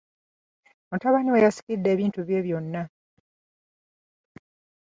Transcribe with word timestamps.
Mutabani 0.91 1.29
we 1.33 1.43
yasikidde 1.45 1.87
ebintu 1.95 2.19
bye 2.27 2.39
byonna. 2.45 2.83